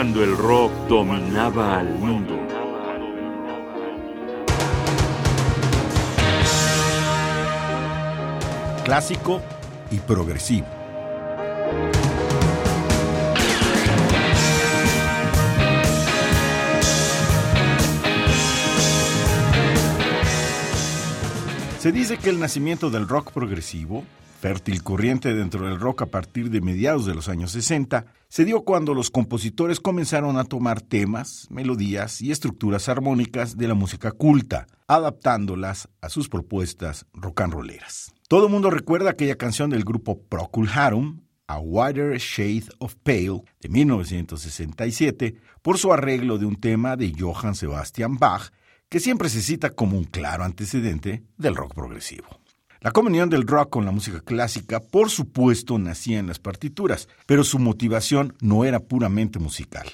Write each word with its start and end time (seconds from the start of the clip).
cuando 0.00 0.24
el 0.24 0.34
rock 0.34 0.72
dominaba 0.88 1.78
al 1.78 1.94
mundo. 1.98 2.34
Clásico 8.82 9.42
y 9.90 9.98
progresivo. 9.98 10.66
Se 21.78 21.92
dice 21.92 22.16
que 22.16 22.30
el 22.30 22.40
nacimiento 22.40 22.88
del 22.88 23.06
rock 23.06 23.32
progresivo, 23.32 24.04
fértil 24.40 24.82
corriente 24.82 25.34
dentro 25.34 25.66
del 25.66 25.78
rock 25.78 26.02
a 26.02 26.06
partir 26.06 26.48
de 26.48 26.62
mediados 26.62 27.04
de 27.04 27.14
los 27.14 27.28
años 27.28 27.52
60, 27.52 28.06
se 28.28 28.46
dio 28.46 28.62
cuando 28.62 28.94
los 28.94 29.10
compositores 29.10 29.80
comenzaron 29.80 30.38
a 30.38 30.44
tomar 30.44 30.80
temas, 30.80 31.46
melodías 31.50 32.22
y 32.22 32.30
estructuras 32.30 32.88
armónicas 32.88 33.58
de 33.58 33.68
la 33.68 33.74
música 33.74 34.12
culta, 34.12 34.66
adaptándolas 34.88 35.90
a 36.00 36.08
sus 36.08 36.30
propuestas 36.30 37.04
rock 37.12 37.42
and 37.42 37.52
rolleras. 37.52 38.14
Todo 38.28 38.46
el 38.46 38.52
mundo 38.52 38.70
recuerda 38.70 39.10
aquella 39.10 39.36
canción 39.36 39.68
del 39.68 39.84
grupo 39.84 40.22
Procul 40.22 40.70
Harum, 40.72 41.20
A 41.46 41.58
Wider 41.58 42.16
Shade 42.16 42.64
of 42.78 42.94
Pale, 43.02 43.42
de 43.60 43.68
1967, 43.68 45.34
por 45.60 45.76
su 45.76 45.92
arreglo 45.92 46.38
de 46.38 46.46
un 46.46 46.56
tema 46.56 46.96
de 46.96 47.12
Johann 47.16 47.54
Sebastian 47.54 48.16
Bach, 48.16 48.52
que 48.88 49.00
siempre 49.00 49.28
se 49.28 49.42
cita 49.42 49.70
como 49.70 49.98
un 49.98 50.04
claro 50.04 50.44
antecedente 50.44 51.24
del 51.36 51.56
rock 51.56 51.74
progresivo. 51.74 52.39
La 52.82 52.92
comunión 52.92 53.28
del 53.28 53.46
rock 53.46 53.68
con 53.68 53.84
la 53.84 53.90
música 53.90 54.22
clásica, 54.22 54.80
por 54.80 55.10
supuesto, 55.10 55.78
nacía 55.78 56.18
en 56.18 56.26
las 56.26 56.38
partituras, 56.38 57.08
pero 57.26 57.44
su 57.44 57.58
motivación 57.58 58.34
no 58.40 58.64
era 58.64 58.80
puramente 58.80 59.38
musical. 59.38 59.86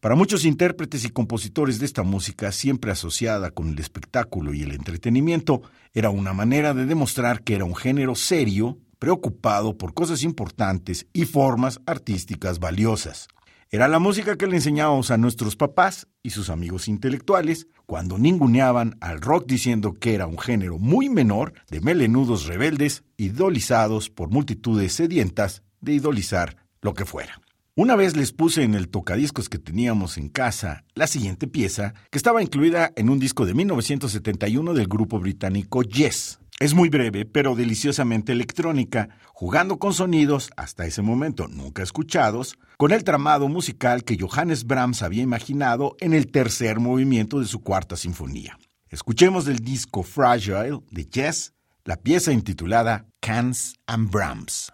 Para 0.00 0.14
muchos 0.14 0.46
intérpretes 0.46 1.04
y 1.04 1.10
compositores 1.10 1.78
de 1.78 1.84
esta 1.84 2.02
música, 2.02 2.50
siempre 2.50 2.92
asociada 2.92 3.50
con 3.50 3.68
el 3.68 3.78
espectáculo 3.78 4.54
y 4.54 4.62
el 4.62 4.72
entretenimiento, 4.72 5.60
era 5.92 6.08
una 6.08 6.32
manera 6.32 6.72
de 6.72 6.86
demostrar 6.86 7.42
que 7.42 7.56
era 7.56 7.66
un 7.66 7.76
género 7.76 8.14
serio, 8.14 8.78
preocupado 8.98 9.76
por 9.76 9.92
cosas 9.92 10.22
importantes 10.22 11.06
y 11.12 11.26
formas 11.26 11.78
artísticas 11.84 12.58
valiosas. 12.58 13.28
Era 13.72 13.86
la 13.86 14.00
música 14.00 14.36
que 14.36 14.48
le 14.48 14.56
enseñábamos 14.56 15.12
a 15.12 15.16
nuestros 15.16 15.54
papás 15.54 16.08
y 16.24 16.30
sus 16.30 16.50
amigos 16.50 16.88
intelectuales 16.88 17.68
cuando 17.86 18.18
ninguneaban 18.18 18.96
al 19.00 19.20
rock 19.20 19.46
diciendo 19.46 19.94
que 19.94 20.14
era 20.14 20.26
un 20.26 20.40
género 20.40 20.80
muy 20.80 21.08
menor 21.08 21.52
de 21.70 21.80
melenudos 21.80 22.46
rebeldes 22.46 23.04
idolizados 23.16 24.10
por 24.10 24.28
multitudes 24.28 24.94
sedientas 24.94 25.62
de 25.80 25.92
idolizar 25.92 26.56
lo 26.80 26.94
que 26.94 27.04
fuera. 27.04 27.40
Una 27.76 27.94
vez 27.94 28.16
les 28.16 28.32
puse 28.32 28.64
en 28.64 28.74
el 28.74 28.88
tocadiscos 28.88 29.48
que 29.48 29.60
teníamos 29.60 30.18
en 30.18 30.30
casa 30.30 30.82
la 30.96 31.06
siguiente 31.06 31.46
pieza, 31.46 31.94
que 32.10 32.18
estaba 32.18 32.42
incluida 32.42 32.90
en 32.96 33.08
un 33.08 33.20
disco 33.20 33.46
de 33.46 33.54
1971 33.54 34.74
del 34.74 34.88
grupo 34.88 35.20
británico 35.20 35.82
Yes, 35.84 36.39
es 36.60 36.74
muy 36.74 36.90
breve, 36.90 37.24
pero 37.24 37.56
deliciosamente 37.56 38.32
electrónica, 38.32 39.08
jugando 39.32 39.78
con 39.78 39.94
sonidos, 39.94 40.50
hasta 40.56 40.84
ese 40.84 41.00
momento 41.00 41.48
nunca 41.48 41.82
escuchados, 41.82 42.58
con 42.76 42.92
el 42.92 43.02
tramado 43.02 43.48
musical 43.48 44.04
que 44.04 44.18
Johannes 44.20 44.66
Brahms 44.66 45.02
había 45.02 45.22
imaginado 45.22 45.96
en 46.00 46.12
el 46.12 46.30
tercer 46.30 46.78
movimiento 46.78 47.40
de 47.40 47.46
su 47.46 47.62
cuarta 47.62 47.96
sinfonía. 47.96 48.58
Escuchemos 48.90 49.46
del 49.46 49.60
disco 49.60 50.02
Fragile 50.02 50.80
de 50.90 51.08
Jess 51.10 51.54
la 51.84 51.96
pieza 51.96 52.30
intitulada 52.30 53.06
Cans 53.20 53.74
and 53.86 54.10
Brahms. 54.10 54.70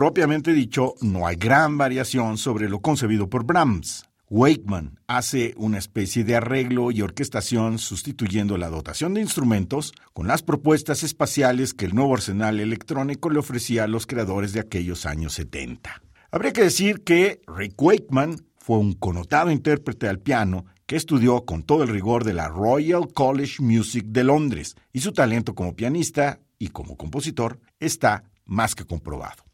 Propiamente 0.00 0.54
dicho, 0.54 0.94
no 1.02 1.26
hay 1.26 1.36
gran 1.36 1.76
variación 1.76 2.38
sobre 2.38 2.70
lo 2.70 2.80
concebido 2.80 3.28
por 3.28 3.44
Brahms. 3.44 4.08
Wakeman 4.30 4.98
hace 5.06 5.52
una 5.58 5.76
especie 5.76 6.24
de 6.24 6.36
arreglo 6.36 6.90
y 6.90 7.02
orquestación 7.02 7.78
sustituyendo 7.78 8.56
la 8.56 8.70
dotación 8.70 9.12
de 9.12 9.20
instrumentos 9.20 9.92
con 10.14 10.26
las 10.26 10.42
propuestas 10.42 11.02
espaciales 11.02 11.74
que 11.74 11.84
el 11.84 11.94
nuevo 11.94 12.14
arsenal 12.14 12.60
electrónico 12.60 13.28
le 13.28 13.40
ofrecía 13.40 13.84
a 13.84 13.88
los 13.88 14.06
creadores 14.06 14.54
de 14.54 14.60
aquellos 14.60 15.04
años 15.04 15.34
70. 15.34 16.00
Habría 16.30 16.54
que 16.54 16.62
decir 16.62 17.04
que 17.04 17.42
Rick 17.46 17.74
Wakeman 17.78 18.40
fue 18.56 18.78
un 18.78 18.94
connotado 18.94 19.50
intérprete 19.50 20.08
al 20.08 20.18
piano 20.18 20.64
que 20.86 20.96
estudió 20.96 21.44
con 21.44 21.62
todo 21.62 21.82
el 21.82 21.90
rigor 21.90 22.24
de 22.24 22.32
la 22.32 22.48
Royal 22.48 23.06
College 23.12 23.62
Music 23.62 24.06
de 24.06 24.24
Londres 24.24 24.76
y 24.94 25.00
su 25.00 25.12
talento 25.12 25.54
como 25.54 25.76
pianista 25.76 26.40
y 26.58 26.68
como 26.68 26.96
compositor 26.96 27.60
está 27.78 28.24
más 28.46 28.74
que 28.74 28.86
comprobado. 28.86 29.49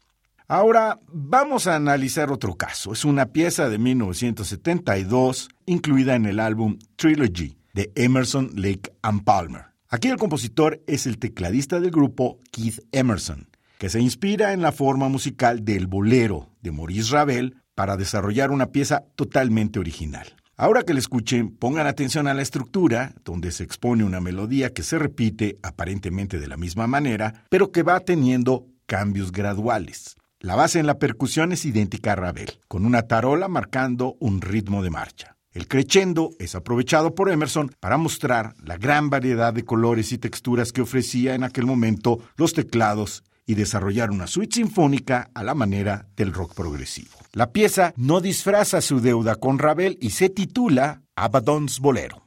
Ahora 0.49 1.01
vamos 1.11 1.67
a 1.67 1.75
analizar 1.75 2.31
otro 2.31 2.55
caso. 2.55 2.93
Es 2.93 3.03
una 3.03 3.25
pieza 3.33 3.67
de 3.67 3.77
1972 3.77 5.49
incluida 5.65 6.15
en 6.15 6.25
el 6.25 6.39
álbum 6.39 6.79
Trilogy 6.95 7.57
de 7.73 7.91
Emerson, 7.95 8.51
Lake 8.55 8.93
and 9.01 9.25
Palmer. 9.25 9.65
Aquí 9.89 10.07
el 10.07 10.15
compositor 10.15 10.81
es 10.87 11.05
el 11.05 11.19
tecladista 11.19 11.81
del 11.81 11.91
grupo 11.91 12.39
Keith 12.49 12.79
Emerson, 12.93 13.49
que 13.77 13.89
se 13.89 13.99
inspira 13.99 14.53
en 14.53 14.61
la 14.61 14.71
forma 14.71 15.09
musical 15.09 15.65
del 15.65 15.85
bolero 15.85 16.49
de 16.61 16.71
Maurice 16.71 17.11
Ravel 17.11 17.57
para 17.75 17.97
desarrollar 17.97 18.51
una 18.51 18.67
pieza 18.67 19.03
totalmente 19.17 19.79
original. 19.79 20.33
Ahora 20.55 20.83
que 20.83 20.93
le 20.93 21.01
escuchen, 21.01 21.57
pongan 21.57 21.87
atención 21.87 22.25
a 22.25 22.33
la 22.33 22.41
estructura, 22.41 23.13
donde 23.25 23.51
se 23.51 23.65
expone 23.65 24.05
una 24.05 24.21
melodía 24.21 24.73
que 24.73 24.83
se 24.83 24.97
repite 24.97 25.57
aparentemente 25.61 26.39
de 26.39 26.47
la 26.47 26.55
misma 26.55 26.87
manera, 26.87 27.43
pero 27.49 27.73
que 27.73 27.83
va 27.83 27.99
teniendo 27.99 28.65
cambios 28.85 29.33
graduales. 29.33 30.15
La 30.39 30.55
base 30.55 30.77
en 30.79 30.85
la 30.85 30.99
percusión 30.99 31.51
es 31.51 31.65
idéntica 31.65 32.11
a 32.11 32.15
Ravel, 32.15 32.59
con 32.67 32.85
una 32.85 33.07
tarola 33.07 33.47
marcando 33.47 34.17
un 34.19 34.39
ritmo 34.41 34.83
de 34.83 34.91
marcha. 34.91 35.35
El 35.51 35.67
crescendo 35.67 36.29
es 36.37 36.53
aprovechado 36.53 37.15
por 37.15 37.31
Emerson 37.31 37.71
para 37.79 37.97
mostrar 37.97 38.53
la 38.63 38.77
gran 38.77 39.09
variedad 39.09 39.51
de 39.51 39.65
colores 39.65 40.11
y 40.11 40.19
texturas 40.19 40.71
que 40.71 40.81
ofrecía 40.81 41.33
en 41.33 41.43
aquel 41.43 41.65
momento 41.65 42.19
los 42.35 42.53
teclados 42.53 43.23
y 43.47 43.55
desarrollar 43.55 44.11
una 44.11 44.27
suite 44.27 44.57
sinfónica 44.57 45.31
a 45.33 45.43
la 45.43 45.55
manera 45.55 46.07
del 46.15 46.31
rock 46.33 46.53
progresivo. 46.53 47.17
La 47.33 47.51
pieza 47.51 47.93
no 47.97 48.21
disfraza 48.21 48.81
su 48.81 49.01
deuda 49.01 49.37
con 49.37 49.57
Ravel 49.57 49.97
y 49.99 50.11
se 50.11 50.29
titula 50.29 51.01
Abaddon's 51.15 51.79
Bolero. 51.79 52.26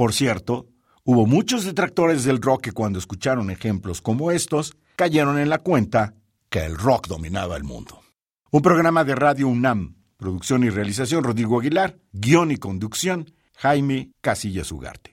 Por 0.00 0.14
cierto, 0.14 0.66
hubo 1.04 1.26
muchos 1.26 1.66
detractores 1.66 2.24
del 2.24 2.40
rock 2.40 2.62
que 2.62 2.72
cuando 2.72 2.98
escucharon 2.98 3.50
ejemplos 3.50 4.00
como 4.00 4.30
estos, 4.30 4.74
cayeron 4.96 5.38
en 5.38 5.50
la 5.50 5.58
cuenta 5.58 6.14
que 6.48 6.64
el 6.64 6.78
rock 6.78 7.06
dominaba 7.06 7.54
el 7.54 7.64
mundo. 7.64 8.00
Un 8.50 8.62
programa 8.62 9.04
de 9.04 9.14
Radio 9.14 9.46
UNAM, 9.48 9.96
producción 10.16 10.64
y 10.64 10.70
realización 10.70 11.22
Rodrigo 11.22 11.60
Aguilar, 11.60 11.98
guion 12.12 12.50
y 12.50 12.56
conducción 12.56 13.30
Jaime 13.58 14.12
Casillas 14.22 14.72
Ugarte. 14.72 15.08